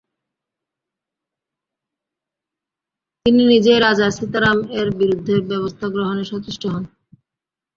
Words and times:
তিনি 3.25 3.41
নিজেই 3.45 3.79
রাজা 3.79 4.07
সীতারাম 4.09 4.57
এর 4.79 4.87
বিরুদ্ধে 4.99 5.35
ব্যবস্থা 5.49 5.85
গ্রহণে 5.93 6.23
সচেষ্ট 6.31 6.63
হন। 6.73 6.83